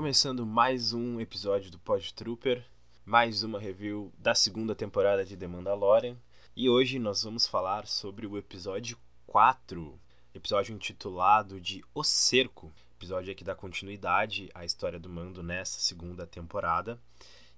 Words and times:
Começando 0.00 0.46
mais 0.46 0.94
um 0.94 1.20
episódio 1.20 1.70
do 1.70 1.78
Pod 1.78 2.14
Trooper, 2.14 2.64
mais 3.04 3.42
uma 3.42 3.60
review 3.60 4.10
da 4.16 4.34
segunda 4.34 4.74
temporada 4.74 5.26
de 5.26 5.36
The 5.36 5.46
Mandalorian. 5.46 6.16
E 6.56 6.70
hoje 6.70 6.98
nós 6.98 7.22
vamos 7.22 7.46
falar 7.46 7.86
sobre 7.86 8.26
o 8.26 8.38
episódio 8.38 8.96
4, 9.26 10.00
episódio 10.34 10.74
intitulado 10.74 11.60
de 11.60 11.84
O 11.94 12.02
Cerco. 12.02 12.72
Episódio 12.96 13.34
que 13.34 13.44
dá 13.44 13.54
continuidade 13.54 14.48
à 14.54 14.64
história 14.64 14.98
do 14.98 15.10
Mando 15.10 15.42
nessa 15.42 15.78
segunda 15.78 16.26
temporada 16.26 16.98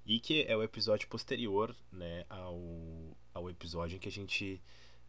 e 0.04 0.18
que 0.18 0.42
é 0.42 0.56
o 0.56 0.64
episódio 0.64 1.06
posterior 1.06 1.72
né, 1.92 2.26
ao, 2.28 2.60
ao 3.32 3.48
episódio 3.48 3.94
em 3.94 4.00
que 4.00 4.08
a 4.08 4.12
gente 4.12 4.60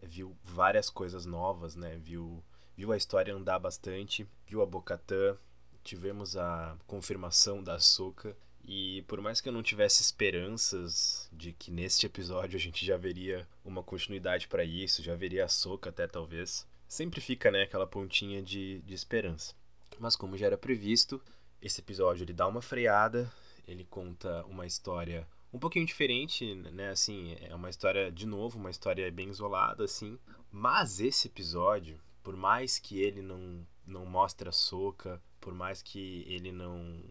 viu 0.04 0.38
várias 0.44 0.88
coisas 0.88 1.26
novas, 1.26 1.76
né? 1.76 1.98
Viu, 1.98 2.44
viu 2.78 2.92
a 2.92 2.98
história 2.98 3.34
andar 3.34 3.58
bastante, 3.58 4.28
viu 4.46 4.62
a 4.62 4.68
Bocatã, 4.68 5.36
tivemos 5.84 6.38
a 6.38 6.78
confirmação 6.88 7.64
da 7.64 7.80
Soca 7.80 8.36
e 8.66 9.02
por 9.08 9.20
mais 9.22 9.42
que 9.42 9.50
eu 9.50 9.54
não 9.54 9.62
tivesse 9.62 10.02
esperanças 10.02 11.30
de 11.32 11.52
que 11.52 11.70
neste 11.70 12.06
episódio 12.06 12.56
a 12.56 12.60
gente 12.60 12.86
já 12.86 12.96
veria 12.98 13.48
uma 13.64 13.84
continuidade 13.84 14.48
para 14.48 14.64
isso, 14.64 15.04
já 15.04 15.16
veria 15.16 15.46
a 15.46 15.50
Soca 15.50 15.90
até 15.90 16.08
talvez, 16.08 16.66
sempre 16.88 17.20
fica 17.20 17.52
né, 17.52 17.64
aquela 17.64 17.86
pontinha 17.86 18.42
de, 18.42 18.82
de 18.82 18.94
esperança. 18.94 19.54
Mas 20.00 20.16
como 20.16 20.38
já 20.38 20.48
era 20.48 20.58
previsto, 20.58 21.22
esse 21.62 21.82
episódio 21.82 22.24
ele 22.24 22.34
dá 22.34 22.48
uma 22.48 22.62
freada, 22.62 23.32
ele 23.68 23.84
conta 23.84 24.44
uma 24.46 24.66
história 24.66 25.28
um 25.54 25.60
pouquinho 25.60 25.86
diferente, 25.86 26.56
né? 26.56 26.90
Assim, 26.90 27.38
é 27.42 27.54
uma 27.54 27.70
história, 27.70 28.12
de 28.12 28.26
novo, 28.26 28.58
uma 28.58 28.72
história 28.72 29.10
bem 29.12 29.30
isolada, 29.30 29.84
assim. 29.84 30.18
Mas 30.52 31.00
esse 31.00 31.28
episódio, 31.28 32.00
por 32.24 32.36
mais 32.36 32.80
que 32.80 33.00
ele 33.00 33.22
não, 33.22 33.66
não 33.86 34.06
mostre 34.06 34.48
a 34.48 34.52
soca, 34.52 35.22
por 35.40 35.54
mais 35.54 35.82
que 35.82 36.24
ele 36.28 36.52
não, 36.52 37.04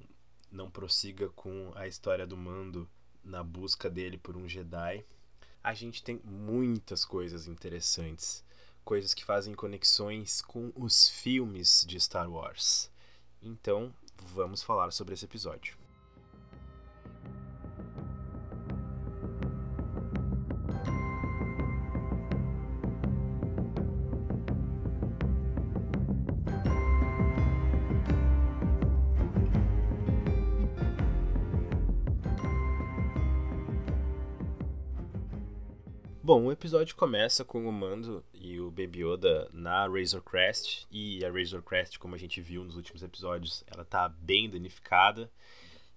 não 0.50 0.70
prossiga 0.70 1.28
com 1.30 1.72
a 1.74 1.86
história 1.86 2.26
do 2.26 2.36
Mando 2.36 2.88
na 3.22 3.42
busca 3.42 3.88
dele 3.88 4.18
por 4.18 4.36
um 4.36 4.48
Jedi, 4.48 5.04
a 5.62 5.74
gente 5.74 6.02
tem 6.02 6.20
muitas 6.24 7.04
coisas 7.04 7.46
interessantes. 7.46 8.44
Coisas 8.84 9.14
que 9.14 9.24
fazem 9.24 9.54
conexões 9.54 10.42
com 10.42 10.72
os 10.74 11.08
filmes 11.08 11.84
de 11.86 12.00
Star 12.00 12.28
Wars. 12.28 12.90
Então, 13.40 13.94
vamos 14.34 14.62
falar 14.62 14.90
sobre 14.90 15.14
esse 15.14 15.24
episódio. 15.24 15.81
Bom, 36.24 36.44
o 36.44 36.52
episódio 36.52 36.94
começa 36.94 37.44
com 37.44 37.66
o 37.66 37.72
Mando 37.72 38.24
e 38.32 38.60
o 38.60 38.70
Baby 38.70 39.02
Yoda 39.04 39.50
na 39.52 39.88
Razor 39.88 40.22
Crest 40.22 40.86
e 40.88 41.24
a 41.24 41.32
Razor 41.32 41.64
Crest, 41.64 41.98
como 41.98 42.14
a 42.14 42.18
gente 42.18 42.40
viu 42.40 42.62
nos 42.62 42.76
últimos 42.76 43.02
episódios, 43.02 43.64
ela 43.66 43.84
tá 43.84 44.08
bem 44.08 44.48
danificada. 44.48 45.28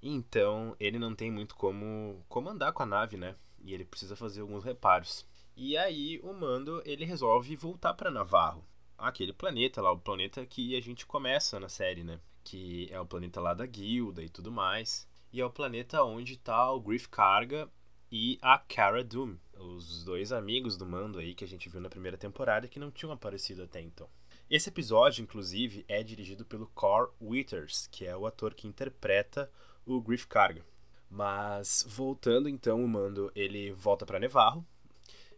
Então, 0.02 0.76
ele 0.80 0.98
não 0.98 1.14
tem 1.14 1.30
muito 1.30 1.56
como 1.56 2.26
comandar 2.28 2.74
com 2.74 2.82
a 2.82 2.88
nave, 2.88 3.18
né? 3.18 3.36
E 3.60 3.72
ele 3.72 3.86
precisa 3.86 4.16
fazer 4.16 4.42
alguns 4.42 4.64
reparos. 4.64 5.28
E 5.56 5.78
aí, 5.78 6.20
o 6.24 6.34
Mando, 6.34 6.82
ele 6.88 7.06
resolve 7.06 7.56
voltar 7.56 7.94
para 7.94 8.10
Navarro, 8.10 8.66
aquele 8.98 9.32
planeta 9.32 9.80
lá, 9.80 9.92
o 9.92 10.00
planeta 10.00 10.44
que 10.44 10.76
a 10.76 10.82
gente 10.82 11.06
começa 11.06 11.60
na 11.60 11.70
série, 11.70 12.04
né? 12.04 12.20
Que 12.44 12.90
é 12.92 13.00
o 13.00 13.06
planeta 13.06 13.40
lá 13.40 13.54
da 13.54 13.68
guilda 13.68 14.24
e 14.24 14.30
tudo 14.30 14.52
mais. 14.52 15.08
E 15.32 15.40
é 15.40 15.46
o 15.46 15.52
planeta 15.52 16.02
onde 16.02 16.36
tá 16.36 16.72
o 16.72 16.80
Griff 16.80 17.10
Karga 17.10 17.70
e 18.12 18.40
a 18.42 18.58
Cara 18.58 19.04
Doom, 19.04 19.36
os 19.60 20.04
dois 20.04 20.32
amigos 20.32 20.78
do 20.78 20.86
Mando 20.86 21.20
aí 21.20 21.34
que 21.34 21.44
a 21.44 21.48
gente 21.48 21.70
viu 21.70 21.82
na 21.82 21.90
primeira 21.90 22.18
temporada 22.18 22.68
que 22.68 22.80
não 22.80 22.92
tinham 22.92 23.12
aparecido 23.12 23.64
até 23.64 23.82
então. 23.82 24.10
Esse 24.50 24.70
episódio, 24.70 25.24
inclusive, 25.24 25.84
é 25.88 26.04
dirigido 26.04 26.46
pelo 26.46 26.68
Cor 26.68 27.14
Withers, 27.22 27.88
que 27.88 28.06
é 28.06 28.16
o 28.16 28.28
ator 28.28 28.54
que 28.54 28.68
interpreta 28.68 29.52
o 29.86 30.00
Griff 30.00 30.28
Karga. 30.28 30.64
Mas 31.10 31.86
voltando 31.88 32.50
então, 32.50 32.84
o 32.84 32.88
Mando 32.88 33.32
ele 33.36 33.72
volta 33.72 34.06
para 34.06 34.20
Nevarro 34.20 34.66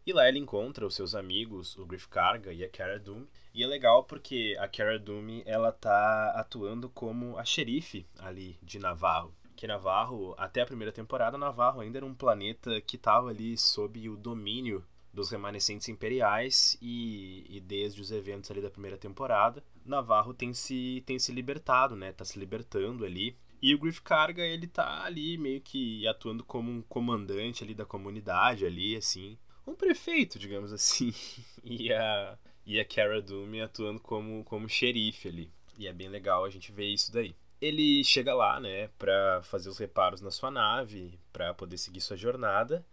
e 0.05 0.13
lá 0.13 0.27
ele 0.27 0.39
encontra 0.39 0.85
os 0.85 0.95
seus 0.95 1.13
amigos, 1.13 1.77
o 1.77 1.85
Griff 1.85 2.07
Karga 2.07 2.53
e 2.53 2.63
a 2.63 2.69
Cara 2.69 2.99
Doom. 2.99 3.25
E 3.53 3.63
é 3.63 3.67
legal 3.67 4.03
porque 4.03 4.55
a 4.59 4.67
Cara 4.67 4.97
Doom 4.97 5.41
ela 5.45 5.71
tá 5.71 6.31
atuando 6.35 6.89
como 6.89 7.37
a 7.37 7.45
xerife 7.45 8.05
ali 8.17 8.57
de 8.61 8.79
Navarro 8.79 9.33
que 9.57 9.65
Navarro, 9.65 10.35
até 10.37 10.61
a 10.61 10.65
primeira 10.65 10.91
temporada, 10.93 11.37
Navarro 11.37 11.81
ainda 11.81 11.97
era 11.97 12.05
um 12.05 12.13
planeta 12.13 12.79
que 12.79 12.95
estava 12.95 13.29
ali 13.29 13.57
sob 13.57 14.07
o 14.07 14.15
domínio 14.15 14.85
dos 15.11 15.31
remanescentes 15.31 15.89
imperiais 15.89 16.77
e, 16.79 17.43
e, 17.49 17.59
desde 17.59 17.99
os 17.99 18.11
eventos 18.11 18.51
ali 18.51 18.61
da 18.61 18.69
primeira 18.69 18.99
temporada, 18.99 19.63
Navarro 19.83 20.31
tem 20.31 20.53
se, 20.53 21.03
tem 21.07 21.17
se 21.17 21.31
libertado, 21.31 21.95
né? 21.95 22.13
Tá 22.13 22.23
se 22.23 22.37
libertando 22.37 23.03
ali. 23.03 23.35
E 23.59 23.73
o 23.73 23.79
Griff 23.79 23.99
Carga, 24.03 24.45
ele 24.45 24.67
tá 24.67 25.03
ali 25.03 25.39
meio 25.39 25.59
que 25.59 26.07
atuando 26.07 26.43
como 26.43 26.71
um 26.71 26.83
comandante 26.83 27.63
ali 27.63 27.73
da 27.73 27.85
comunidade 27.85 28.63
ali, 28.63 28.95
assim. 28.95 29.39
Um 29.65 29.73
prefeito, 29.73 30.37
digamos 30.37 30.71
assim. 30.71 31.11
e 31.65 31.91
a, 31.91 32.37
e 32.63 32.79
a 32.79 32.85
Cara 32.85 33.19
Doom 33.23 33.63
atuando 33.63 33.99
como, 33.99 34.43
como 34.43 34.69
xerife 34.69 35.27
ali. 35.27 35.51
E 35.79 35.87
é 35.87 35.93
bem 35.93 36.09
legal 36.09 36.45
a 36.45 36.49
gente 36.51 36.71
ver 36.71 36.85
isso 36.85 37.11
daí 37.11 37.35
ele 37.61 38.03
chega 38.03 38.33
lá, 38.33 38.59
né, 38.59 38.89
para 38.99 39.41
fazer 39.43 39.69
os 39.69 39.77
reparos 39.77 40.21
na 40.21 40.31
sua 40.31 40.51
nave, 40.51 41.19
para 41.31 41.53
poder 41.53 41.77
seguir 41.77 42.01
sua 42.01 42.17
jornada. 42.17 42.85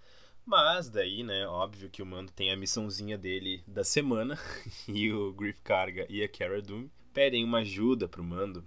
Mas 0.47 0.91
daí, 0.91 1.23
né, 1.23 1.47
óbvio 1.47 1.89
que 1.89 2.03
o 2.03 2.07
Mando 2.07 2.31
tem 2.33 2.51
a 2.53 2.57
missãozinha 2.57 3.17
dele 3.17 3.63
da 3.67 3.83
semana 3.83 4.39
e 4.87 5.11
o 5.13 5.33
Griff 5.33 5.61
Karga 5.63 6.07
e 6.09 6.23
a 6.23 6.29
Cara 6.29 6.63
pedem 7.13 7.45
uma 7.45 7.59
ajuda 7.59 8.09
pro 8.09 8.23
Mando 8.23 8.65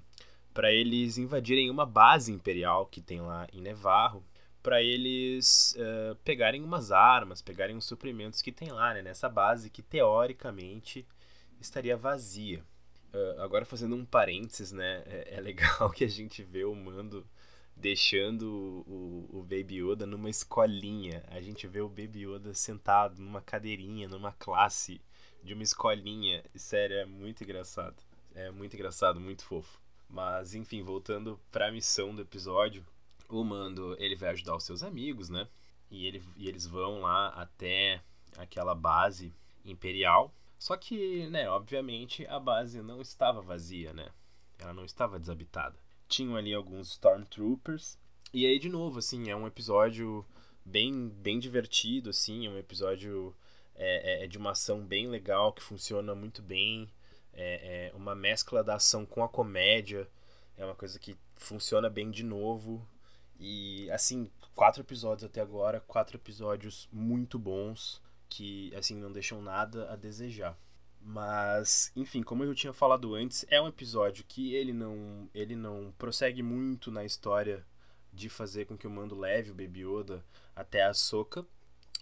para 0.57 0.71
eles 0.73 1.19
invadirem 1.19 1.69
uma 1.69 1.85
base 1.85 2.31
imperial 2.31 2.87
que 2.87 2.99
tem 2.99 3.21
lá 3.21 3.47
em 3.53 3.61
Nevarro, 3.61 4.25
para 4.63 4.81
eles 4.81 5.75
uh, 5.77 6.15
pegarem 6.25 6.63
umas 6.63 6.91
armas, 6.91 7.43
pegarem 7.43 7.77
os 7.77 7.85
suprimentos 7.85 8.41
que 8.41 8.51
tem 8.51 8.71
lá, 8.71 8.91
né, 8.91 9.03
nessa 9.03 9.29
base 9.29 9.69
que 9.69 9.83
teoricamente 9.83 11.07
estaria 11.61 11.95
vazia. 11.95 12.65
Uh, 13.13 13.41
agora 13.41 13.65
fazendo 13.65 13.95
um 13.95 14.05
parênteses, 14.05 14.71
né? 14.71 15.03
É, 15.05 15.35
é, 15.35 15.41
legal 15.41 15.89
que 15.91 16.03
a 16.03 16.09
gente 16.09 16.43
vê 16.43 16.65
o 16.65 16.75
Mando 16.75 17.25
deixando 17.75 18.83
o, 18.87 19.29
o, 19.31 19.41
Baby 19.43 19.81
Yoda 19.81 20.05
numa 20.05 20.29
escolinha. 20.29 21.23
A 21.27 21.39
gente 21.41 21.67
vê 21.67 21.79
o 21.79 21.87
Baby 21.87 22.25
Yoda 22.25 22.53
sentado 22.53 23.21
numa 23.21 23.41
cadeirinha, 23.41 24.07
numa 24.07 24.31
classe 24.33 24.99
de 25.43 25.53
uma 25.53 25.63
escolinha. 25.63 26.43
Sério, 26.55 26.97
é 26.97 27.05
muito 27.05 27.43
engraçado. 27.43 27.95
É 28.35 28.51
muito 28.51 28.75
engraçado, 28.75 29.19
muito 29.19 29.43
fofo. 29.45 29.79
Mas, 30.09 30.53
enfim, 30.53 30.83
voltando 30.83 31.39
para 31.51 31.67
a 31.67 31.71
missão 31.71 32.13
do 32.15 32.21
episódio, 32.21 32.85
o 33.29 33.43
Mando, 33.43 33.95
ele 33.99 34.15
vai 34.15 34.29
ajudar 34.29 34.55
os 34.55 34.63
seus 34.63 34.83
amigos, 34.83 35.29
né? 35.29 35.47
E, 35.89 36.05
ele, 36.05 36.23
e 36.35 36.47
eles 36.47 36.65
vão 36.65 37.01
lá 37.01 37.29
até 37.29 38.01
aquela 38.37 38.75
base 38.75 39.33
imperial 39.65 40.33
só 40.59 40.75
que, 40.75 41.27
né, 41.27 41.49
obviamente 41.49 42.25
a 42.27 42.39
base 42.39 42.81
não 42.81 43.01
estava 43.01 43.41
vazia, 43.41 43.93
né? 43.93 44.09
Ela 44.57 44.73
não 44.73 44.85
estava 44.85 45.19
desabitada. 45.19 45.77
Tinham 46.07 46.35
ali 46.35 46.53
alguns 46.53 46.91
Stormtroopers. 46.93 47.97
E 48.33 48.45
aí, 48.45 48.57
de 48.57 48.69
novo, 48.69 48.99
assim, 48.99 49.29
é 49.29 49.35
um 49.35 49.45
episódio 49.45 50.25
bem, 50.65 51.09
bem 51.09 51.39
divertido, 51.39 52.09
assim, 52.09 52.45
é 52.45 52.49
um 52.49 52.57
episódio 52.57 53.35
é, 53.75 54.21
é, 54.21 54.25
é 54.25 54.27
de 54.27 54.37
uma 54.37 54.51
ação 54.51 54.83
bem 54.83 55.07
legal, 55.07 55.53
que 55.53 55.61
funciona 55.61 56.15
muito 56.15 56.41
bem. 56.41 56.89
É, 57.33 57.89
é 57.89 57.95
uma 57.95 58.15
mescla 58.15 58.63
da 58.63 58.75
ação 58.75 59.05
com 59.05 59.23
a 59.23 59.29
comédia. 59.29 60.09
É 60.57 60.65
uma 60.65 60.75
coisa 60.75 60.97
que 60.97 61.15
funciona 61.35 61.87
bem 61.87 62.09
de 62.09 62.23
novo. 62.23 62.87
E, 63.39 63.89
assim, 63.91 64.31
quatro 64.55 64.81
episódios 64.81 65.23
até 65.23 65.39
agora, 65.39 65.79
quatro 65.81 66.17
episódios 66.17 66.89
muito 66.91 67.37
bons 67.37 68.01
que 68.29 68.73
assim 68.75 68.95
não 68.95 69.11
deixam 69.11 69.41
nada 69.41 69.91
a 69.91 69.95
desejar. 69.95 70.57
Mas, 71.01 71.91
enfim, 71.95 72.21
como 72.21 72.43
eu 72.43 72.53
tinha 72.53 72.73
falado 72.73 73.15
antes, 73.15 73.45
é 73.49 73.61
um 73.61 73.67
episódio 73.67 74.25
que 74.27 74.53
ele 74.53 74.73
não 74.73 75.29
ele 75.33 75.55
não 75.55 75.93
prossegue 75.97 76.43
muito 76.43 76.91
na 76.91 77.05
história 77.05 77.65
de 78.11 78.29
fazer 78.29 78.65
com 78.65 78.77
que 78.77 78.87
o 78.87 78.89
Mando 78.89 79.17
leve 79.17 79.51
o 79.51 79.55
Baby 79.55 79.85
Yoda 79.85 80.25
até 80.55 80.83
a 80.83 80.93
Soca, 80.93 81.45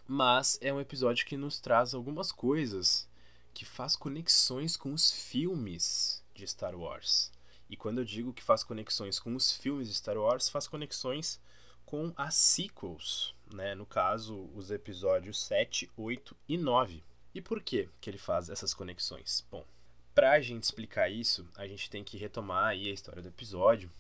mas 0.07 0.57
é 0.61 0.73
um 0.73 0.79
episódio 0.79 1.25
que 1.25 1.35
nos 1.35 1.59
traz 1.59 1.93
algumas 1.93 2.31
coisas 2.31 3.07
que 3.53 3.65
faz 3.65 3.95
conexões 3.95 4.77
com 4.77 4.93
os 4.93 5.11
filmes 5.11 6.23
de 6.33 6.47
Star 6.47 6.75
Wars. 6.75 7.31
E 7.69 7.75
quando 7.75 7.99
eu 7.99 8.05
digo 8.05 8.33
que 8.33 8.43
faz 8.43 8.63
conexões 8.63 9.19
com 9.19 9.35
os 9.35 9.51
filmes 9.51 9.87
de 9.87 9.95
Star 9.95 10.17
Wars, 10.17 10.49
faz 10.49 10.67
conexões 10.67 11.39
com 11.85 12.13
as 12.15 12.35
sequels, 12.35 13.34
né? 13.53 13.75
No 13.75 13.85
caso, 13.85 14.49
os 14.53 14.71
episódios 14.71 15.39
7, 15.43 15.89
8 15.97 16.35
e 16.47 16.57
9. 16.57 17.03
E 17.33 17.41
por 17.41 17.61
que 17.61 17.89
que 17.99 18.09
ele 18.09 18.17
faz 18.17 18.49
essas 18.49 18.73
conexões? 18.73 19.45
Bom, 19.51 19.65
para 20.13 20.31
a 20.31 20.39
gente 20.39 20.63
explicar 20.63 21.09
isso, 21.09 21.47
a 21.55 21.67
gente 21.67 21.89
tem 21.89 22.03
que 22.03 22.17
retomar 22.17 22.67
aí 22.67 22.89
a 22.89 22.93
história 22.93 23.21
do 23.21 23.27
episódio 23.27 23.91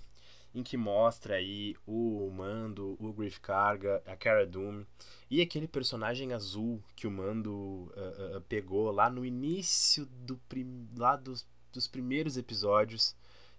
em 0.53 0.63
que 0.63 0.77
mostra 0.77 1.35
aí 1.35 1.75
o 1.85 2.31
Mando, 2.31 2.95
o 2.97 3.11
Griff 3.11 3.41
Karga, 3.41 4.01
a 4.05 4.15
Cara 4.15 4.45
Dune 4.45 4.87
e 5.29 5.41
aquele 5.41 5.67
personagem 5.67 6.31
azul 6.31 6.81
que 6.95 7.05
o 7.05 7.11
Mando 7.11 7.51
uh, 7.53 8.37
uh, 8.37 8.41
pegou 8.47 8.89
lá 8.89 9.09
no 9.09 9.25
início 9.25 10.05
do 10.05 10.37
prim... 10.47 10.87
lá 10.95 11.17
dos, 11.17 11.45
dos 11.73 11.89
primeiros 11.89 12.37
episódios 12.37 13.13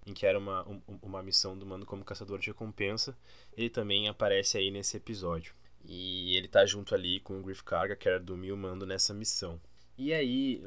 em 0.06 0.14
que 0.14 0.24
era 0.24 0.38
uma, 0.38 0.66
um, 0.66 0.80
uma 1.02 1.22
missão 1.22 1.58
do 1.58 1.66
Mando 1.66 1.84
como 1.84 2.04
caçador 2.04 2.38
de 2.38 2.46
recompensa, 2.46 3.16
ele 3.56 3.68
também 3.68 4.08
aparece 4.08 4.56
aí 4.56 4.70
nesse 4.70 4.96
episódio. 4.96 5.52
E 5.88 6.36
ele 6.36 6.48
tá 6.48 6.66
junto 6.66 6.94
ali 6.94 7.20
com 7.20 7.38
o 7.38 7.42
Griff 7.42 7.62
Karga, 7.62 7.94
Cara 7.94 8.18
Dune 8.18 8.48
e 8.48 8.52
o 8.52 8.56
Mando 8.56 8.84
nessa 8.84 9.14
missão. 9.14 9.60
E 9.96 10.12
aí, 10.12 10.62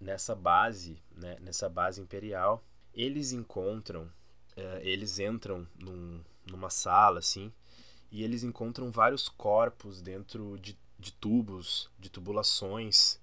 nessa 0.00 0.34
base, 0.34 0.98
né, 1.14 1.36
nessa 1.40 1.68
base 1.68 2.00
imperial, 2.00 2.64
eles 2.94 3.32
encontram, 3.32 4.04
uh, 4.56 4.78
eles 4.80 5.18
entram 5.18 5.66
num, 5.78 6.20
numa 6.46 6.68
sala, 6.70 7.20
assim, 7.20 7.52
e 8.10 8.24
eles 8.24 8.42
encontram 8.42 8.90
vários 8.90 9.28
corpos 9.28 10.02
dentro 10.02 10.58
de, 10.58 10.76
de 10.98 11.12
tubos, 11.12 11.88
de 11.98 12.10
tubulações, 12.10 13.20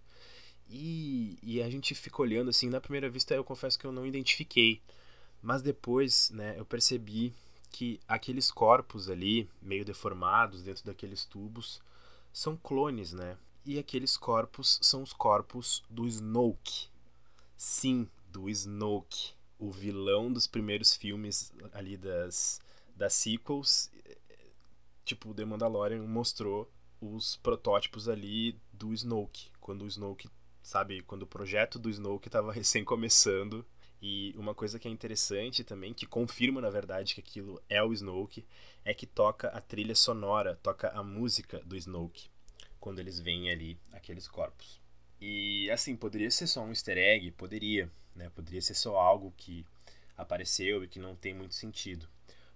e, 0.70 1.38
e 1.42 1.62
a 1.62 1.70
gente 1.70 1.96
fica 1.96 2.22
olhando, 2.22 2.50
assim, 2.50 2.70
na 2.70 2.80
primeira 2.80 3.10
vista 3.10 3.34
eu 3.34 3.44
confesso 3.44 3.78
que 3.78 3.86
eu 3.86 3.92
não 3.92 4.06
identifiquei, 4.06 4.82
mas 5.42 5.62
depois, 5.62 6.30
né, 6.30 6.56
eu 6.58 6.66
percebi 6.66 7.34
que 7.72 8.00
aqueles 8.08 8.52
corpos 8.52 9.10
ali, 9.10 9.50
meio 9.62 9.86
deformados 9.86 10.64
dentro 10.64 10.86
daqueles 10.86 11.26
tubos, 11.26 11.82
são 12.32 12.56
clones, 12.58 13.14
né? 13.14 13.38
E 13.66 13.78
aqueles 13.78 14.18
corpos 14.18 14.80
são 14.82 15.04
os 15.04 15.14
corpos 15.14 15.84
do 15.90 16.08
Snoke. 16.08 16.88
Sim, 17.56 18.08
do 18.28 18.50
Snoke, 18.50 19.34
o 19.58 19.72
vilão 19.72 20.32
dos 20.32 20.48
primeiros 20.48 20.96
filmes 20.96 21.52
ali 21.74 21.98
das, 21.98 22.60
das 22.96 23.14
sequels. 23.14 23.92
Tipo, 25.04 25.34
The 25.34 25.46
Mandalorian 25.46 26.04
mostrou 26.08 26.72
os 27.02 27.36
protótipos 27.38 28.08
ali 28.08 28.60
do 28.72 28.94
Snoke. 28.94 29.52
Quando 29.60 29.84
o 29.84 29.88
Snoke, 29.88 30.30
sabe, 30.62 31.02
quando 31.04 31.24
o 31.24 31.28
projeto 31.28 31.78
do 31.78 31.90
Snoke 31.90 32.28
estava 32.28 32.52
recém 32.54 32.84
começando. 32.84 33.66
E 34.02 34.34
uma 34.38 34.56
coisa 34.56 34.80
que 34.80 34.88
é 34.88 34.92
interessante 34.92 35.64
também, 35.64 35.94
que 35.94 36.06
confirma 36.06 36.62
na 36.62 36.70
verdade 36.70 37.16
que 37.16 37.20
aquilo 37.20 37.62
é 37.68 37.84
o 37.84 37.92
Snoke, 37.94 38.46
é 38.86 38.94
que 38.94 39.06
toca 39.06 39.50
a 39.50 39.60
trilha 39.60 39.96
sonora, 39.96 40.58
toca 40.64 40.90
a 40.90 41.04
música 41.04 41.60
do 41.66 41.76
Snoke 41.76 42.30
quando 42.80 43.00
eles 43.00 43.20
veem 43.20 43.52
ali 43.52 43.78
aqueles 43.92 44.28
corpos. 44.28 44.80
E 45.20 45.70
assim, 45.70 45.96
poderia 45.96 46.32
ser 46.32 46.48
só 46.48 46.62
um 46.62 46.70
easter 46.70 46.98
egg, 46.98 47.32
poderia, 47.32 47.92
né? 48.16 48.32
Poderia 48.34 48.62
ser 48.62 48.74
só 48.74 48.98
algo 48.98 49.34
que 49.36 49.66
apareceu 50.18 50.84
e 50.84 50.88
que 50.88 51.00
não 51.00 51.16
tem 51.16 51.34
muito 51.34 51.56
sentido. 51.56 52.08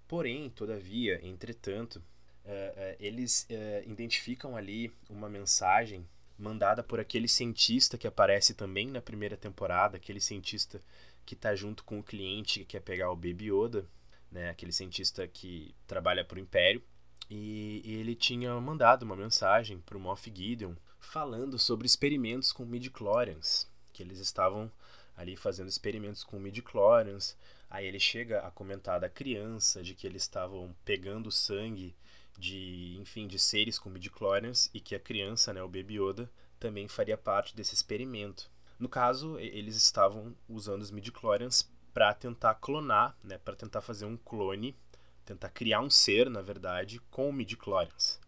Porém, 0.07 0.50
todavia, 0.50 1.19
entretanto, 1.25 1.98
uh, 1.98 2.50
uh, 2.50 2.96
eles 3.00 3.48
uh, 3.50 3.89
identificam 3.89 4.56
ali 4.56 4.94
uma 5.10 5.30
mensagem 5.30 6.07
mandada 6.38 6.84
por 6.84 7.00
aquele 7.00 7.28
cientista 7.28 7.98
que 7.98 8.07
aparece 8.07 8.54
também 8.54 8.88
na 8.88 9.01
primeira 9.01 9.38
temporada, 9.38 9.98
aquele 9.98 10.19
cientista 10.19 10.81
que 11.25 11.36
está 11.36 11.56
junto 11.56 11.84
com 11.84 12.00
o 12.00 12.04
cliente 12.04 12.60
que 12.60 12.66
quer 12.66 12.81
pegar 12.81 13.12
o 13.12 13.16
Baby 13.16 13.52
Yoda, 13.52 13.88
né? 14.31 14.50
Aquele 14.50 14.72
cientista 14.72 15.28
que 15.28 15.74
trabalha 15.88 16.25
para 16.25 16.38
o 16.38 16.42
Império 16.42 16.81
e, 17.30 17.81
ele 17.86 18.16
tinha 18.16 18.60
mandado 18.60 19.04
uma 19.04 19.16
mensagem 19.16 19.80
para 19.80 19.98
o 19.98 20.00
Moff 20.00 20.31
Gideon 20.34 20.75
falando 21.00 21.58
sobre 21.58 21.86
experimentos 21.86 22.52
com 22.52 22.66
midi-chlorians, 22.66 23.70
que 23.92 24.04
eles 24.04 24.20
estavam 24.20 24.72
ali 25.16 25.36
fazendo 25.36 25.68
experimentos 25.68 26.24
com 26.24 26.40
midi-chlorians. 26.40 27.38
Aí 27.70 27.86
ele 27.86 28.00
chega 28.00 28.40
a 28.42 28.52
comentar 28.52 29.00
da 29.00 29.10
criança, 29.10 29.81
de 29.81 29.96
que 29.96 30.06
eles 30.06 30.24
estavam 30.24 30.75
pegando 30.86 31.31
sangue 31.31 31.96
de, 32.38 32.98
enfim, 33.00 33.28
de 33.28 33.40
seres 33.40 33.80
com 33.80 33.90
midi-chlorians 33.90 34.70
e 34.74 34.80
que 34.80 34.96
a 34.96 35.00
criança, 35.00 35.54
né, 35.54 35.62
o 35.64 35.68
Baby 35.68 36.00
Yoda, 36.00 36.30
também 36.60 36.88
faria 36.88 37.18
parte 37.18 37.56
desse 37.56 37.74
experimento. 37.74 38.50
No 38.84 38.90
caso, 38.90 39.40
eles 39.40 39.78
estavam 39.78 40.36
usando 40.50 40.82
os 40.82 40.92
midi-chlorians 40.92 41.72
para 41.94 42.14
tentar 42.14 42.56
clonar, 42.56 43.18
né, 43.24 43.38
para 43.38 43.56
tentar 43.56 43.80
fazer 43.80 44.06
um 44.06 44.18
clone 44.18 44.76
tentar 45.24 45.48
criar 45.52 45.80
um 45.80 45.90
ser, 45.90 46.30
na 46.30 46.42
verdade, 46.42 47.00
com 47.10 47.32
midi-chlorians, 47.32 48.20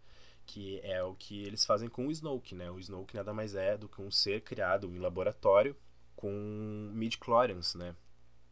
que 0.45 0.79
é 0.79 1.03
o 1.03 1.13
que 1.13 1.43
eles 1.43 1.65
fazem 1.65 1.89
com 1.89 2.07
o 2.07 2.11
Snoke, 2.11 2.55
né? 2.55 2.71
O 2.71 2.79
Snoke 2.79 3.17
nada 3.17 3.33
mais 3.33 3.53
é 3.53 3.77
do 3.77 3.89
que 3.89 4.01
um 4.01 4.09
ser 4.09 4.43
criado 4.43 4.87
em 4.95 4.97
laboratório 4.97 5.75
com 6.15 6.31
midi-chlorians, 6.93 7.75
né? 7.75 7.93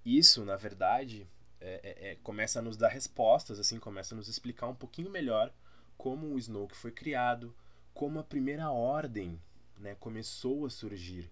Isso, 0.04 0.44
na 0.44 0.58
verdade, 0.58 1.26
é, 1.62 1.80
é, 1.82 2.12
é, 2.12 2.16
começa 2.16 2.60
a 2.60 2.62
nos 2.62 2.76
dar 2.76 2.90
respostas, 2.90 3.62
assim, 3.62 3.80
começa 3.80 4.14
a 4.14 4.18
nos 4.18 4.28
explicar 4.28 4.68
um 4.68 4.76
pouquinho 4.76 5.10
melhor 5.10 5.54
como 5.98 6.34
o 6.34 6.38
Snoke 6.38 6.76
foi 6.76 6.92
criado, 6.92 7.56
como 7.94 8.20
a 8.20 8.26
primeira 8.26 8.70
ordem, 8.72 9.40
né, 9.78 9.96
começou 9.96 10.66
a 10.66 10.70
surgir. 10.70 11.32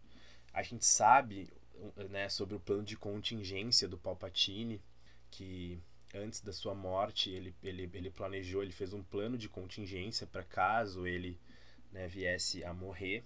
A 0.53 0.63
gente 0.63 0.86
sabe, 0.86 1.50
né, 2.09 2.30
sobre 2.30 2.56
o 2.56 2.59
plano 2.59 2.83
de 2.83 2.98
contingência 2.98 3.88
do 3.88 3.98
Palpatine, 3.98 4.81
que 5.30 5.80
antes 6.13 6.42
da 6.42 6.51
sua 6.51 6.75
morte, 6.75 7.30
ele, 7.30 7.56
ele, 7.63 7.89
ele 7.94 8.09
planejou, 8.09 8.62
ele 8.62 8.71
fez 8.71 8.94
um 8.94 9.01
plano 9.01 9.38
de 9.38 9.48
contingência 9.48 10.27
para 10.27 10.44
caso 10.44 11.07
ele 11.07 11.39
né, 11.92 12.07
viesse 12.07 12.63
a 12.63 12.74
morrer. 12.74 13.24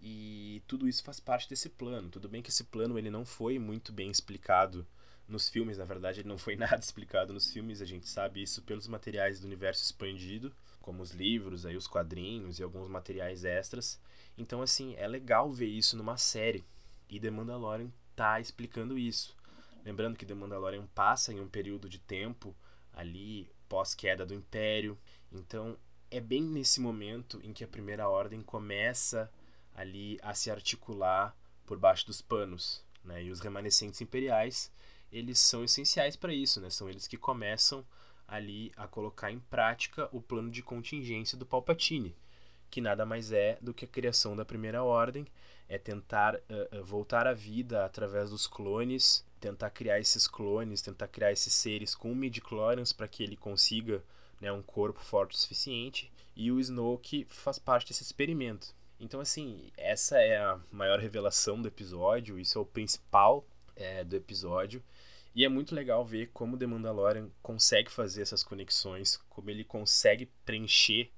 E 0.00 0.62
tudo 0.66 0.88
isso 0.88 1.02
faz 1.02 1.18
parte 1.18 1.48
desse 1.48 1.68
plano. 1.68 2.08
Tudo 2.08 2.28
bem 2.28 2.40
que 2.40 2.50
esse 2.50 2.64
plano 2.64 2.98
ele 2.98 3.10
não 3.10 3.24
foi 3.24 3.58
muito 3.58 3.92
bem 3.92 4.10
explicado 4.10 4.86
nos 5.28 5.48
filmes, 5.48 5.76
na 5.76 5.84
verdade, 5.84 6.20
ele 6.20 6.28
não 6.28 6.38
foi 6.38 6.56
nada 6.56 6.80
explicado 6.80 7.32
nos 7.34 7.52
filmes, 7.52 7.82
a 7.82 7.84
gente 7.84 8.08
sabe 8.08 8.42
isso 8.42 8.62
pelos 8.62 8.88
materiais 8.88 9.38
do 9.40 9.46
universo 9.46 9.84
expandido, 9.84 10.54
como 10.88 11.02
os 11.02 11.10
livros, 11.10 11.66
aí 11.66 11.76
os 11.76 11.86
quadrinhos 11.86 12.58
e 12.58 12.62
alguns 12.62 12.88
materiais 12.88 13.44
extras. 13.44 14.00
Então, 14.38 14.62
assim, 14.62 14.94
é 14.96 15.06
legal 15.06 15.52
ver 15.52 15.66
isso 15.66 15.98
numa 15.98 16.16
série. 16.16 16.64
E 17.10 17.20
The 17.20 17.30
Mandalorian 17.30 17.90
tá 18.16 18.40
explicando 18.40 18.96
isso. 18.96 19.36
Lembrando 19.84 20.16
que 20.16 20.24
The 20.24 20.32
Mandalorian 20.32 20.86
passa 20.94 21.30
em 21.30 21.40
um 21.40 21.46
período 21.46 21.90
de 21.90 21.98
tempo 21.98 22.56
ali 22.90 23.50
pós-queda 23.68 24.24
do 24.24 24.32
Império. 24.32 24.98
Então 25.30 25.76
é 26.10 26.20
bem 26.20 26.42
nesse 26.42 26.80
momento 26.80 27.38
em 27.44 27.52
que 27.52 27.62
a 27.62 27.68
Primeira 27.68 28.08
Ordem 28.08 28.40
começa 28.40 29.30
ali 29.74 30.18
a 30.22 30.32
se 30.32 30.50
articular 30.50 31.36
por 31.66 31.78
baixo 31.78 32.06
dos 32.06 32.22
panos. 32.22 32.82
Né? 33.04 33.24
E 33.24 33.30
os 33.30 33.40
remanescentes 33.40 34.00
imperiais 34.00 34.72
eles 35.12 35.38
são 35.38 35.62
essenciais 35.62 36.16
para 36.16 36.32
isso, 36.32 36.62
né? 36.62 36.70
são 36.70 36.88
eles 36.88 37.06
que 37.06 37.18
começam 37.18 37.84
ali 38.28 38.70
a 38.76 38.86
colocar 38.86 39.32
em 39.32 39.40
prática 39.40 40.08
o 40.12 40.20
plano 40.20 40.50
de 40.50 40.62
contingência 40.62 41.36
do 41.36 41.46
Palpatine, 41.46 42.14
que 42.70 42.80
nada 42.80 43.04
mais 43.04 43.32
é 43.32 43.58
do 43.60 43.74
que 43.74 43.86
a 43.86 43.88
criação 43.88 44.36
da 44.36 44.44
Primeira 44.44 44.84
Ordem, 44.84 45.26
é 45.68 45.78
tentar 45.78 46.36
uh, 46.36 46.84
voltar 46.84 47.26
à 47.26 47.32
vida 47.32 47.84
através 47.84 48.30
dos 48.30 48.46
clones 48.46 49.26
tentar 49.38 49.70
criar 49.70 49.98
esses 49.98 50.26
clones, 50.26 50.82
tentar 50.82 51.08
criar 51.08 51.32
esses 51.32 51.52
seres 51.52 51.94
com 51.94 52.14
midi-chlorians 52.14 52.92
para 52.92 53.08
que 53.08 53.22
ele 53.22 53.36
consiga 53.36 54.02
né, 54.40 54.52
um 54.52 54.62
corpo 54.62 55.00
forte 55.00 55.34
o 55.34 55.38
suficiente. 55.38 56.12
E 56.36 56.52
o 56.52 56.60
Snoke 56.60 57.26
faz 57.28 57.58
parte 57.58 57.88
desse 57.88 58.02
experimento. 58.02 58.74
Então, 59.00 59.20
assim, 59.20 59.70
essa 59.76 60.18
é 60.18 60.36
a 60.36 60.58
maior 60.72 60.98
revelação 60.98 61.60
do 61.60 61.68
episódio, 61.68 62.38
isso 62.38 62.58
é 62.58 62.60
o 62.60 62.66
principal 62.66 63.44
é, 63.76 64.04
do 64.04 64.16
episódio. 64.16 64.82
E 65.34 65.44
é 65.44 65.48
muito 65.48 65.74
legal 65.74 66.04
ver 66.04 66.30
como 66.32 66.56
The 66.56 66.66
Mandalorian 66.66 67.30
consegue 67.42 67.90
fazer 67.90 68.22
essas 68.22 68.42
conexões, 68.42 69.16
como 69.28 69.50
ele 69.50 69.64
consegue 69.64 70.26
preencher 70.44 71.10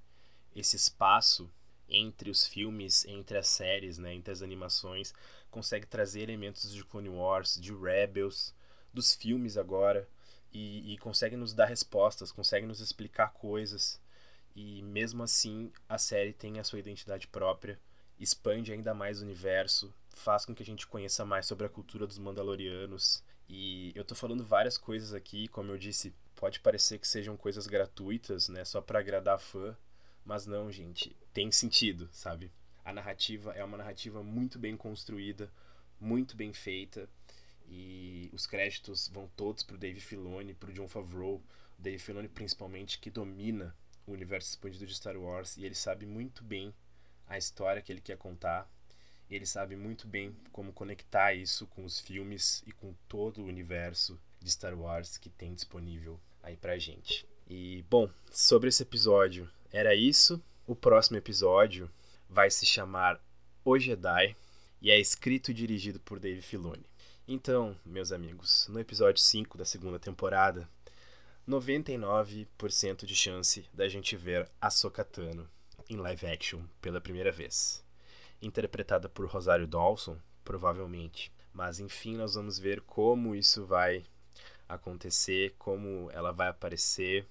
esse 0.55 0.77
espaço 0.77 1.51
entre 1.89 2.31
os 2.31 2.47
filmes, 2.47 3.05
entre 3.07 3.39
as 3.39 3.49
séries, 3.49 3.99
né, 3.99 4.15
entre 4.15 4.33
as 4.33 4.43
animações, 4.43 5.13
consegue 5.51 5.87
trazer 5.87 6.23
elementos 6.23 6.73
de 6.73 6.85
Clone 6.85 7.09
Wars, 7.09 7.59
de 7.61 7.73
Rebels, 7.75 8.55
dos 8.93 9.15
filmes 9.15 9.57
agora, 9.57 10.09
e, 10.53 10.93
e 10.93 10.99
consegue 10.99 11.37
nos 11.37 11.53
dar 11.53 11.67
respostas, 11.67 12.33
consegue 12.33 12.67
nos 12.67 12.81
explicar 12.81 13.33
coisas, 13.33 14.01
e 14.55 14.83
mesmo 14.83 15.23
assim 15.23 15.73
a 15.89 15.99
série 15.99 16.33
tem 16.33 16.59
a 16.59 16.65
sua 16.65 16.79
identidade 16.79 17.27
própria, 17.27 17.79
expande 18.19 18.73
ainda 18.73 18.93
mais 18.93 19.21
o 19.21 19.25
universo, 19.25 19.93
faz 20.15 20.45
com 20.45 20.55
que 20.55 20.63
a 20.63 20.67
gente 20.67 20.87
conheça 20.87 21.25
mais 21.25 21.47
sobre 21.47 21.67
a 21.67 21.71
cultura 21.71 22.07
dos 22.07 22.19
Mandalorianos. 22.19 23.25
E 23.53 23.91
eu 23.97 24.05
tô 24.05 24.15
falando 24.15 24.45
várias 24.45 24.79
coisas 24.79 25.13
aqui, 25.13 25.49
como 25.49 25.73
eu 25.73 25.77
disse, 25.77 26.15
pode 26.37 26.61
parecer 26.61 27.01
que 27.01 27.09
sejam 27.09 27.37
coisas 27.37 27.67
gratuitas, 27.67 28.49
né, 28.49 28.65
só 28.65 28.81
para 28.81 29.01
agradar 29.01 29.41
fã, 29.41 29.77
mas 30.25 30.47
não, 30.47 30.71
gente, 30.71 31.17
tem 31.33 31.51
sentido, 31.51 32.09
sabe? 32.13 32.53
A 32.85 32.93
narrativa 32.93 33.53
é 33.53 33.65
uma 33.65 33.77
narrativa 33.77 34.23
muito 34.23 34.57
bem 34.57 34.77
construída, 34.77 35.51
muito 35.99 36.37
bem 36.37 36.53
feita. 36.53 37.09
E 37.69 38.31
os 38.33 38.47
créditos 38.47 39.09
vão 39.09 39.29
todos 39.37 39.65
pro 39.65 39.77
Dave 39.77 40.01
Filoni, 40.01 40.55
pro 40.55 40.73
John 40.73 40.87
Favreau. 40.87 41.43
O 41.77 41.83
Dave 41.83 41.99
Filoni 41.99 42.29
principalmente 42.29 43.01
que 43.01 43.11
domina 43.11 43.77
o 44.07 44.13
universo 44.13 44.49
expandido 44.49 44.87
de 44.87 44.95
Star 44.95 45.17
Wars 45.17 45.57
e 45.57 45.65
ele 45.65 45.75
sabe 45.75 46.07
muito 46.07 46.45
bem 46.45 46.73
a 47.27 47.37
história 47.37 47.83
que 47.83 47.91
ele 47.91 48.01
quer 48.01 48.17
contar. 48.17 48.71
Ele 49.31 49.47
sabe 49.47 49.77
muito 49.77 50.09
bem 50.09 50.35
como 50.51 50.73
conectar 50.73 51.33
isso 51.35 51.67
com 51.69 51.85
os 51.85 52.01
filmes 52.01 52.65
e 52.67 52.73
com 52.73 52.93
todo 53.09 53.41
o 53.41 53.47
universo 53.47 54.21
de 54.41 54.51
Star 54.51 54.77
Wars 54.77 55.17
que 55.17 55.31
tem 55.31 55.55
disponível 55.55 56.19
aí 56.43 56.57
pra 56.57 56.79
gente. 56.79 57.25
E, 57.49 57.85
bom, 57.89 58.11
sobre 58.33 58.69
esse 58.69 58.83
episódio, 58.83 59.49
era 59.73 59.95
isso. 59.95 60.43
O 60.67 60.75
próximo 60.75 61.17
episódio 61.17 61.91
vai 62.29 62.51
se 62.51 62.67
chamar 62.67 63.21
O 63.65 63.79
Jedi 63.79 64.37
e 64.81 64.91
é 64.91 64.99
escrito 64.99 65.51
e 65.51 65.55
dirigido 65.55 66.01
por 66.01 66.19
Dave 66.19 66.43
Filoni. 66.43 66.85
Então, 67.27 67.77
meus 67.85 68.13
amigos, 68.13 68.67
no 68.69 68.81
episódio 68.81 69.23
5 69.23 69.57
da 69.57 69.65
segunda 69.65 69.99
temporada, 69.99 70.69
99% 71.49 73.05
de 73.05 73.15
chance 73.15 73.65
da 73.73 73.89
gente 73.89 74.17
ver 74.17 74.49
a 74.61 74.71
Sokatano 74.71 75.49
em 75.89 75.97
live 75.97 76.27
action 76.27 76.63
pela 76.81 77.01
primeira 77.01 77.31
vez. 77.31 77.85
Interpretada 78.43 79.09
por 79.09 79.27
Rosário 79.27 79.67
Dawson, 79.67 80.17
provavelmente. 80.45 81.33
Mas 81.53 81.81
enfim, 81.81 82.17
nós 82.17 82.35
vamos 82.35 82.59
ver 82.59 82.81
como 82.83 83.35
isso 83.35 83.65
vai 83.67 84.05
acontecer, 84.69 85.55
como 85.59 86.11
ela 86.13 86.33
vai 86.33 86.49
aparecer. 86.49 87.27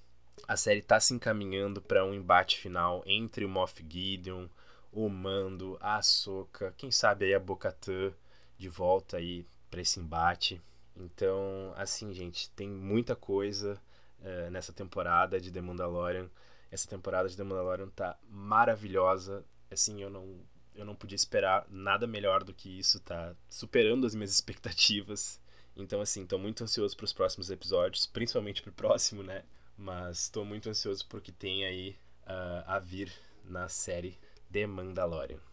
A 0.47 0.55
série 0.55 0.79
está 0.79 0.99
se 0.99 1.13
encaminhando 1.13 1.81
para 1.81 2.05
um 2.05 2.13
embate 2.13 2.57
final 2.57 3.03
entre 3.05 3.45
o 3.45 3.49
Moff 3.49 3.83
Gideon, 3.87 4.47
o 4.91 5.07
Mando, 5.09 5.77
a 5.79 5.97
Ahsoka, 5.97 6.73
quem 6.77 6.91
sabe 6.91 7.25
aí 7.25 7.33
a 7.33 7.39
Bocatã 7.39 8.13
de 8.57 8.67
volta 8.67 9.17
aí 9.17 9.45
para 9.69 9.81
esse 9.81 9.99
embate. 9.99 10.61
Então, 10.95 11.73
assim, 11.75 12.13
gente, 12.13 12.49
tem 12.51 12.67
muita 12.67 13.15
coisa 13.15 13.79
uh, 14.19 14.51
nessa 14.51 14.73
temporada 14.73 15.39
de 15.39 15.51
The 15.51 15.61
Mandalorian. 15.61 16.29
Essa 16.71 16.87
temporada 16.87 17.29
de 17.29 17.37
The 17.37 17.43
Mandalorian 17.43 17.89
tá 17.89 18.17
maravilhosa. 18.29 19.45
Assim, 19.71 20.01
eu 20.01 20.09
não, 20.09 20.39
eu 20.79 20.85
não 20.85 20.95
podia 20.95 21.15
esperar 21.15 21.65
nada 21.69 22.07
melhor 22.07 22.43
do 22.43 22.53
que 22.53 22.79
isso. 22.79 22.99
Tá 23.01 23.35
superando 23.49 24.05
as 24.05 24.15
minhas 24.15 24.31
expectativas. 24.33 25.39
Então, 25.75 26.01
assim, 26.01 26.25
tô 26.25 26.37
muito 26.37 26.63
ansioso 26.63 26.95
para 26.95 27.05
os 27.05 27.13
próximos 27.13 27.49
episódios, 27.49 28.05
principalmente 28.05 28.61
pro 28.61 28.71
próximo, 28.71 29.23
né? 29.23 29.43
Mas 29.77 30.29
tô 30.29 30.43
muito 30.43 30.69
ansioso 30.69 31.05
pro 31.07 31.21
que 31.21 31.31
tem 31.31 31.65
aí 31.65 31.97
uh, 32.23 32.63
a 32.65 32.79
vir 32.79 33.11
na 33.45 33.69
série 33.69 34.17
The 34.51 34.67
Mandalorian. 34.67 35.48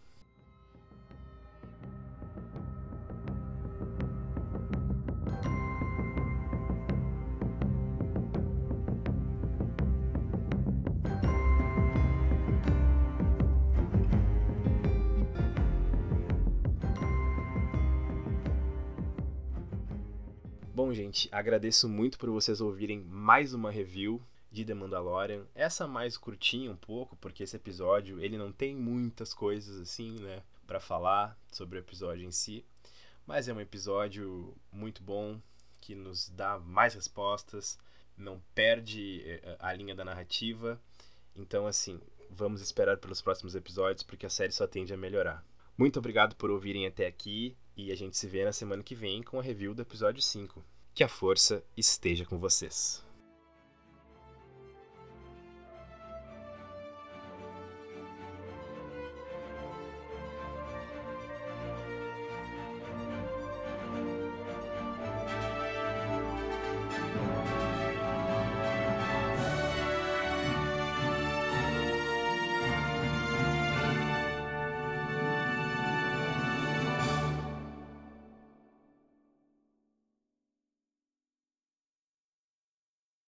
Bom, 20.87 20.95
gente, 20.95 21.28
agradeço 21.33 21.88
muito 21.88 22.16
por 22.16 22.31
vocês 22.31 22.61
ouvirem 22.61 23.00
mais 23.00 23.52
uma 23.52 23.73
review 23.73 24.23
de 24.52 24.64
The 24.64 24.73
Mandalorian. 24.73 25.45
Essa 25.52 25.85
mais 25.85 26.16
curtinha 26.16 26.71
um 26.71 26.76
pouco, 26.76 27.16
porque 27.16 27.43
esse 27.43 27.57
episódio 27.57 28.21
ele 28.21 28.38
não 28.38 28.52
tem 28.52 28.76
muitas 28.76 29.35
coisas 29.35 29.81
assim, 29.81 30.12
né, 30.21 30.45
para 30.64 30.78
falar 30.78 31.37
sobre 31.50 31.76
o 31.76 31.81
episódio 31.81 32.25
em 32.25 32.31
si, 32.31 32.64
mas 33.26 33.49
é 33.49 33.52
um 33.52 33.61
episódio 33.61 34.57
muito 34.71 35.02
bom 35.02 35.40
que 35.81 35.97
nos 35.97 36.28
dá 36.28 36.57
mais 36.57 36.95
respostas, 36.95 37.76
não 38.16 38.40
perde 38.55 39.23
eh, 39.26 39.57
a 39.59 39.73
linha 39.73 39.93
da 39.93 40.05
narrativa. 40.05 40.81
Então, 41.35 41.66
assim, 41.66 42.00
vamos 42.31 42.61
esperar 42.61 42.99
pelos 42.99 43.21
próximos 43.21 43.57
episódios 43.57 44.05
porque 44.05 44.25
a 44.25 44.31
série 44.31 44.52
só 44.52 44.69
tende 44.69 44.95
a 44.95 44.97
melhorar. 44.97 45.45
Muito 45.76 45.99
obrigado 45.99 46.37
por 46.37 46.49
ouvirem 46.49 46.87
até 46.87 47.09
aqui 47.09 47.57
e 47.76 47.90
a 47.90 47.97
gente 47.97 48.16
se 48.16 48.28
vê 48.28 48.45
na 48.45 48.52
semana 48.52 48.85
que 48.85 48.95
vem 48.95 49.21
com 49.21 49.40
a 49.40 49.43
review 49.43 49.75
do 49.75 49.83
episódio 49.83 50.23
5. 50.23 50.75
Que 50.96 51.04
a 51.04 51.08
força 51.08 51.62
esteja 51.76 52.24
com 52.24 52.38
vocês. 52.38 53.05